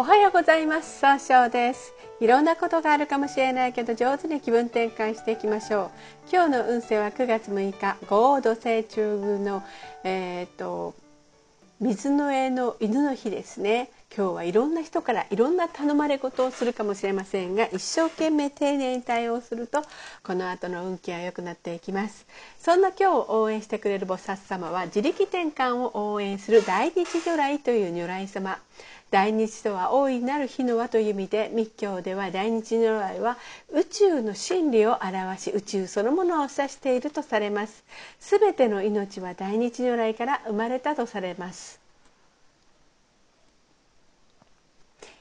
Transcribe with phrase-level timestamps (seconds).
[0.00, 1.00] おはようございます。
[1.00, 1.92] 総称です。
[2.20, 5.90] いろんなことがあるかもしれないけど上手に気分転換していきましょう。
[6.32, 9.64] 今日の運勢は9月6日五土星中宮の
[10.04, 10.94] えっ、と
[11.80, 13.90] 水の絵の犬の日ですね。
[14.16, 19.82] 今日はいろんな人からいろんな頼まれ事をするかもしれませんが一生懸命丁寧に対応すると
[20.22, 22.24] この後の運気は良くなっていきます。
[22.60, 28.60] そんな今日を応援してくれる菩薩様は自力転換を応援する大日如来という如来様。
[29.10, 33.38] 大日とは大いなる日の輪という意味で密教では大日如来は
[33.72, 37.84] 宇宙の真理を表し宇宙そのものを指しているとされます。
[38.20, 41.87] すべての命は大日如来から生まれたとされます。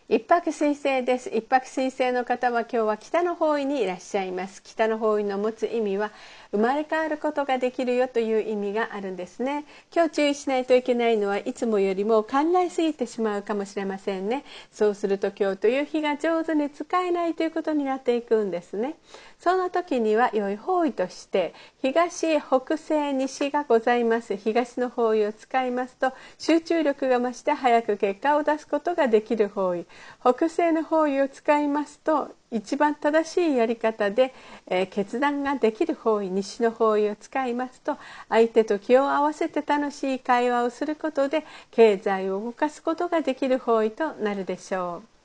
[0.09, 1.27] 一泊水星です。
[1.27, 4.63] 一泊水星の方は今日は北の方位にいらっしゃいます。
[4.63, 6.13] 北の方位の持つ意味は
[6.51, 9.65] 生まれ変わることができるよという意味があるんですね。
[9.93, 14.45] 今日注意しないといけないのはいつもよりも考えすぎてしまうかもしれませんね。
[14.71, 18.95] そうすると今日という日が上手に使えないということになっていくんですね。
[19.39, 24.37] その時には良い方位として東北西西がございます。
[24.37, 29.85] 東の方位を使いますと集中力が増して早く結果を出すことができる方位。
[30.21, 34.33] 北西の方位を使いますと一番正しいやり方で、
[34.67, 37.97] えー、決断ができる方位西の方位を使いますと
[38.29, 45.17] 相手と気を合わせて楽しい会話をすることで経済を動かすことができる方位となるでしょう。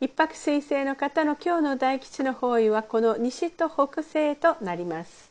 [0.00, 5.27] 一泊水星の方の今日の大吉の方位はこの西と北西となります。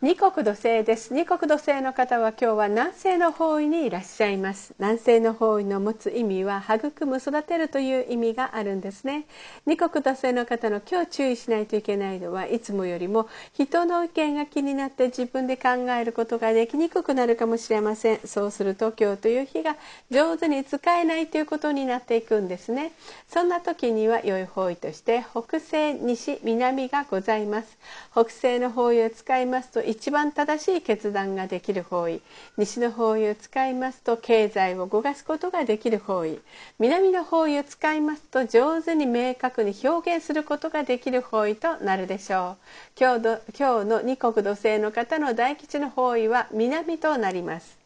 [0.00, 1.12] 二国土星です。
[1.12, 4.72] 二国土星の方は今日は南西の方位にいらっしゃいます。
[4.78, 9.24] 南西の方位の持つ意味は育む育てるという意味があるんですね。
[9.66, 18.20] 二国土星の方の今日注意しないといけないのはいつもよりも人の意見が気になって自分で考えることができにくくなるかもしれません。
[18.24, 19.74] そうすると今日という日が
[20.12, 22.92] 上手に使えないということになっていくんですね。
[23.26, 27.76] そんな時には良い方位として北西西南がございます。
[28.12, 32.20] 北西の方位を使いますと一番正しい決断ができる方位。
[32.58, 36.40] 西の方位を使いますと経済を動かすことができる方位。
[36.78, 43.00] 南の方位を使いますと上手に明確に表現することができる方位となるでしょう。
[43.00, 47.77] 今日今日の二国土星の方の大吉の方位は南となります。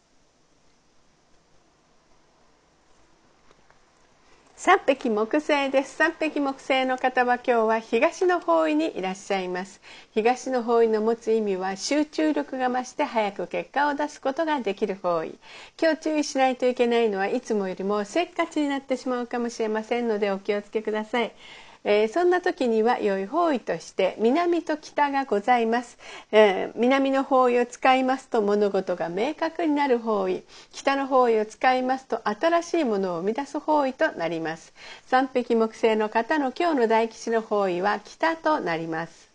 [4.65, 5.97] 三匹木星です。
[5.97, 9.81] 三匹木星の方は今日は東の方位にいらっしゃいます。
[10.13, 15.37] 東の方位の持つ意味は集中力が増して早く結果を出すことができる方位。
[15.77, 21.33] 今日注意しないといけないのはいつもよりもせっかちになってしまうかもしれませんのでお気をつけください。
[21.83, 25.97] えー、そんな時には良い方位として南と北がございます、
[26.31, 30.43] えー、南の方位を使いますと物事が明確になる方位。
[30.71, 34.73] 北の方位を使いますと新しいものを生み出す方位となります。
[35.05, 39.32] 三匹木星の方の今日の大吉の方位は北となります。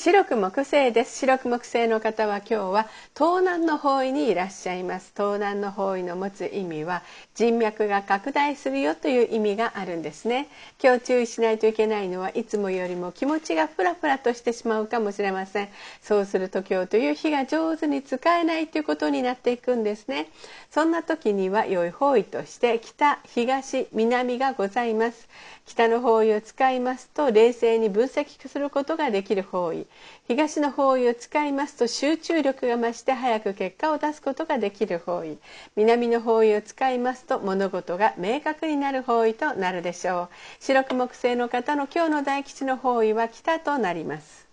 [0.00, 1.18] 白く木星です。
[1.18, 2.86] 白く木星の方は今日は
[3.16, 5.10] 東南の方位にいらっしゃいます。
[5.16, 7.02] 東南の方位の持つ意味は
[7.34, 10.46] 人脈が拡大するよという意味があるんですね。
[10.80, 15.68] 今日注意しないといけないのはいつもよりも気持ちがフラフラとしてしまうかもしれません。
[16.00, 20.28] そうすると今日という日が上手に使えないということになっていくんですね。
[20.70, 25.28] そんな時には良い方位として北東南がございます。
[25.66, 29.87] 北の方位を使いますと冷静に分析することができる方位。
[30.26, 35.38] 東の方位を使いますと集中力が増して早く結果を出すことができる方位。
[35.76, 40.28] 南の方位を使いますと物事が明確になる方位となるでしょう。
[40.60, 44.47] 白く木星の方の今日の大吉の方位は北となります。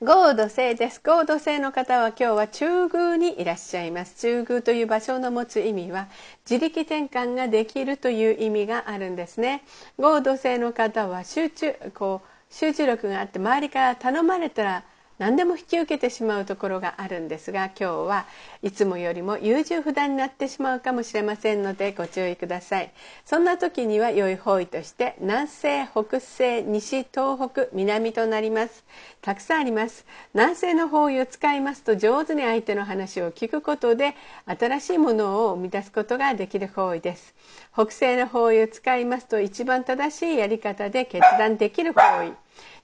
[0.00, 1.00] 合土星です。
[1.00, 4.14] 合土星の方は今日は中宮にいらっしゃいます。
[4.20, 6.06] 中宮という場所の持つ意味は
[6.48, 9.64] 自力転換ができるという意味があるんですね。
[9.98, 14.84] 合土星の方は集中、こう、集中力があって周りから頼まれたら
[15.18, 18.26] 何でも引き受けてしまうところがあるんですが今日は
[18.62, 22.92] いつもよりも優柔不断になってしまうかもしれませんのでご注意ください。
[23.24, 28.84] そんな時には良い方位として南西北西西東北南となります。
[29.20, 30.06] たくさんあります。
[30.34, 34.14] 南西の方位を使いますと上手に相手の話を聞くことで
[34.46, 37.34] 新しいものを生み出すことができる方位です。
[37.72, 42.32] 北西の方位を使いますと一番正しいやり方で決断できる方位。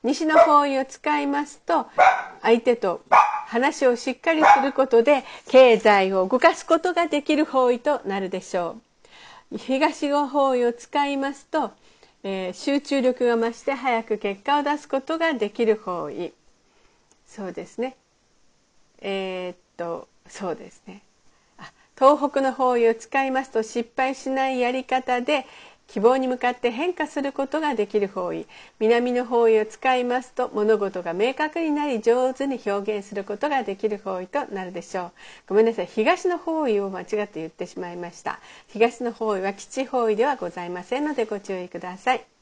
[0.02, 1.86] 西の方位を使いますと
[2.42, 3.02] 相手と
[3.46, 8.76] 話をしっかりすることで経済を動かすことができる方位となるでしょ
[9.52, 9.58] う。
[9.58, 11.70] 東の方位を使いますと
[12.26, 16.32] えー、集中力が増して早く結果を出すことができる方位。
[17.26, 17.96] そうですね。
[19.02, 21.02] えー、っとそうですね。
[21.96, 25.46] 東北の方位を使いますと失敗しないやり方で
[25.86, 28.46] 希望に向かって変化することができる方位
[28.80, 35.12] 南の方位を使いますと物事が明確になり上手に表現することができる方位となるでしょう。
[35.48, 38.40] ごめんなさい東の方位を間違って言ってしまいました。
[38.68, 42.33] 東の方位は基地方位ではございませんのでご注意ください。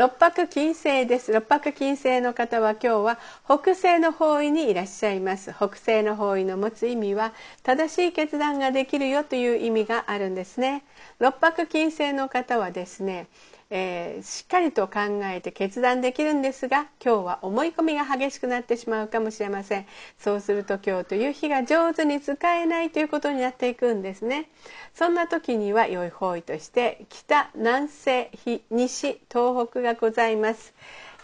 [0.00, 1.30] 六白金星です。
[1.30, 5.52] 六白金星の方は今日は北西の方位にいらっしゃいます。
[5.52, 10.84] 北西の方位の持つ意味は正しい決断ができるよという意味があるんですね。
[11.18, 13.26] 六白金星の方はですね
[13.72, 19.86] えー、しっかりと考えて決断できるんですが今日は思い込みが激しくなってしまうかもしれません。
[20.18, 24.50] そうすると今日という日が上手に使えないということになっていくんですね。
[24.92, 28.30] そんな時には良い方位として北南西
[28.70, 30.74] 西東北がございます。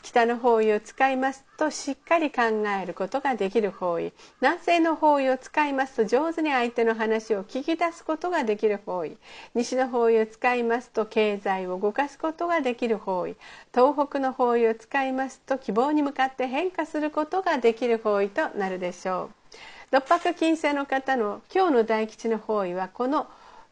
[0.07, 2.43] 北の方位を使いますとしっかり考
[2.81, 4.13] えることができる方位。
[4.41, 9.17] 南西の方位を使いますと上手に相手の話を聞き出すことができる方位。
[9.55, 13.35] 西の方位を使いますと経済を動かすことができる方位。
[13.75, 19.57] 東北の方位を使いますと希望に向かって変化することができる方位となるでしょう。
[19.91, 23.27] 六白金星の方の今日の大吉の方位はこの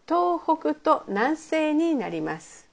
[0.08, 2.63] 東北と南西になります。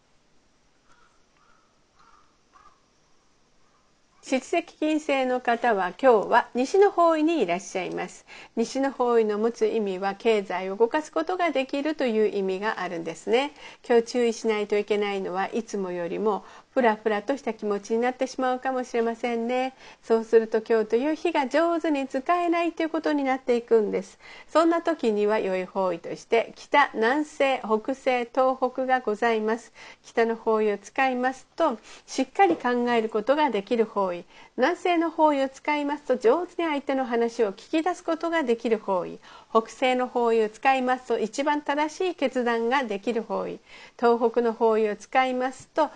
[4.23, 8.23] 出席金星の方は今日は西の方位にいらっしゃいます。
[8.56, 13.51] 西の方位の持つ意味は経済を動かすことができるという意味があるんですね。
[13.85, 19.73] 今日注意しないといけないのはいつもよりもふらふらとした気持ちになってしまうかもしれませんね。
[20.03, 24.19] そうすると今日という日が上手に使えないということになっていくんです。
[24.47, 29.74] そんな時には良い方位として北南西北西東北がございます。
[30.03, 34.25] 北の方位を使いますとしっかり考えることができる方位。
[34.58, 39.19] 南西の方位を使いますと上手に相手の話を聞き出すことができる方位。
[39.50, 43.60] 北西の方位を使いますと一番正しい決断ができる方位。
[44.00, 45.90] 東北の方位を使いますと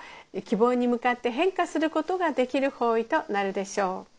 [0.44, 4.15] 希望に向かって変化することができる方位となるでしょう。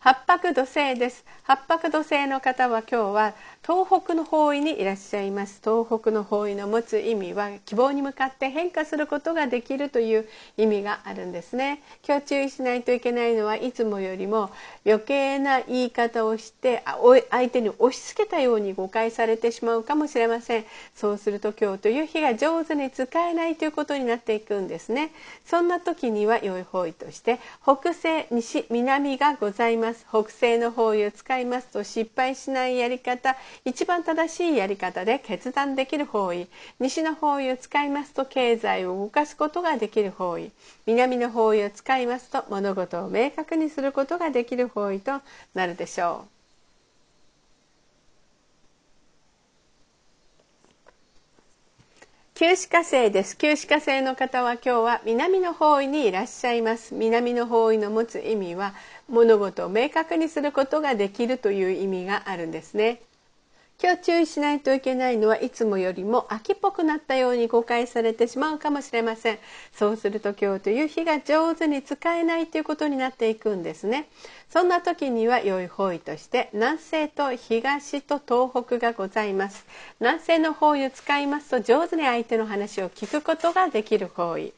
[0.00, 1.24] 八白土星です。
[1.42, 3.34] 八白土星の方は今日は
[3.66, 5.60] 東北の方位にいらっしゃいます。
[5.60, 11.82] 東北の方位の持つ意味は希望に向かって変化することができるという意味があるんですね。
[12.06, 14.50] 今日注意しないといけないのはいつもよりも
[14.86, 16.84] 余計な言い方をして
[17.30, 20.64] 相手に押し付けたように誤解されてしまうかもしれません。
[20.94, 25.10] そうすると今日という日が上手に使えないということになっていくんですね。
[25.44, 29.87] そんな時には良い方位として北西西南がございます。
[29.88, 30.06] ます。
[30.08, 33.36] 北西の方位を使いますと失敗しないやり方。
[33.64, 36.48] 一番正しいやり方で決断できる方位。
[36.78, 40.50] 西の方位を使いますと経済を動かすことができる方位。
[40.86, 45.20] 南の方位を使いますと物事を明確にすることができる方位と
[45.54, 46.38] なるでしょう。
[52.38, 53.36] 旧歯科生です。
[53.36, 56.94] 旧歯科生の方は今日は南の方位にいらっしゃいます。
[56.94, 58.74] 南の方位の持つ意味は
[59.08, 63.00] 物事を明確にすることができるという意味があるんですね。
[63.80, 69.38] 今日注意しないといけないのはいつもよりも秋っぽくなったように誤解されてしまうかもしれません。
[69.72, 74.08] そうすると今日という日が上手に使えないということになっていくんですね。
[74.50, 79.64] そんな時には良い方位として南西と東と東北がございます。
[80.00, 84.52] 南西の方位を使いますと上手に相手の話を聞くことができる方位。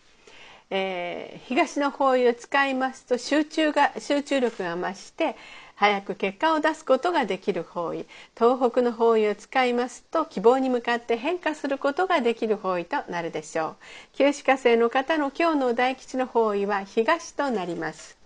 [0.70, 5.36] えー、東の方位を使いますと集中が集中力が増して
[5.74, 8.06] 早く結果を出すことができる方位。
[8.38, 13.76] 東北の方位を使いますと希望に向かって変化することができる方位となるでしょう。
[14.12, 18.19] 九死火星の方の今日の大吉の方位は東となります。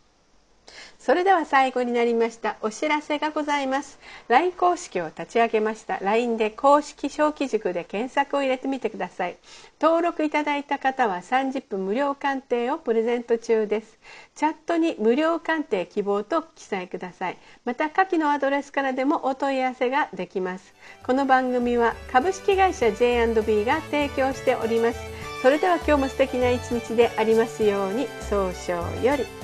[0.98, 3.98] それでは最後になりましたお知らせがございます。
[4.28, 9.36] LINE 公式を立ち上げました LINE で公式小規塾で検索を入れてみてください。
[9.80, 13.98] 登録いただいた方は30分無料鑑定をプレゼント中です。
[14.34, 17.38] チャットに無料鑑定希望と記載ください。
[17.64, 20.74] また下記のアドレスからでもお問い合わせができます。
[21.06, 24.98] この番組は株式会社 J&B が提供しております。
[25.42, 29.43] それでは今日も素敵な一日でありますように早々より。